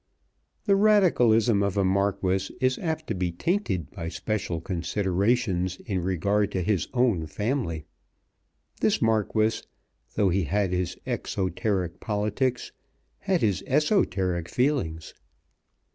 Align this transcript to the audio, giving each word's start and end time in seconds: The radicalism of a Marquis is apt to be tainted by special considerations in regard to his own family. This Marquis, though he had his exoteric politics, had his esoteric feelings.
The 0.65 0.75
radicalism 0.75 1.61
of 1.61 1.77
a 1.77 1.85
Marquis 1.85 2.51
is 2.59 2.79
apt 2.79 3.05
to 3.05 3.13
be 3.13 3.31
tainted 3.31 3.91
by 3.91 4.09
special 4.09 4.59
considerations 4.59 5.79
in 5.85 6.01
regard 6.01 6.51
to 6.53 6.63
his 6.63 6.87
own 6.91 7.27
family. 7.27 7.85
This 8.79 8.99
Marquis, 8.99 9.61
though 10.15 10.29
he 10.29 10.45
had 10.45 10.71
his 10.73 10.97
exoteric 11.05 11.99
politics, 11.99 12.71
had 13.19 13.41
his 13.41 13.63
esoteric 13.67 14.49
feelings. 14.49 15.13